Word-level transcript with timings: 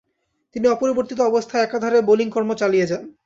তিনি 0.55 0.65
অপরিবর্তিত 0.67 1.19
অবস্থায় 1.21 1.63
একাধারে 1.63 1.99
বোলিং 2.01 2.27
কর্ম 2.29 2.49
চালিয়ে 2.53 2.89
যান। 2.91 3.03